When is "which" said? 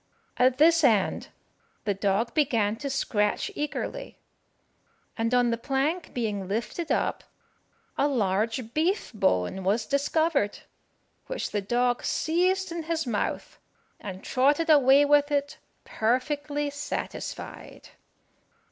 11.27-11.51